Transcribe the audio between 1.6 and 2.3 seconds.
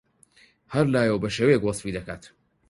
وەسفی دەکات